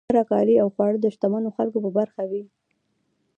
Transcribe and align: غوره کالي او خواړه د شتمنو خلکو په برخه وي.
غوره 0.07 0.23
کالي 0.31 0.55
او 0.63 0.67
خواړه 0.75 0.97
د 1.01 1.05
شتمنو 1.15 1.49
خلکو 1.57 1.77
په 1.85 1.89
برخه 1.97 2.21
وي. 2.29 2.43